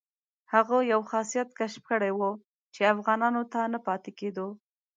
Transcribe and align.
هغه 0.53 0.77
یو 0.91 1.01
خاصیت 1.11 1.49
کشف 1.59 1.83
کړی 1.91 2.11
وو 2.15 2.31
چې 2.73 2.89
افغانانو 2.93 3.41
ته 3.51 3.59
نه 3.73 3.79
پاتې 3.87 4.11
کېدو. 4.19 4.47